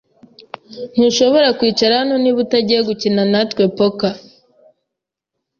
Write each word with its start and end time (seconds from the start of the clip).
Ntushobora 0.93 1.47
kwicara 1.59 1.93
hano 2.01 2.15
niba 2.21 2.39
utagiye 2.45 2.79
gukina 2.89 3.23
natwe 3.31 3.63
poker. 3.77 4.15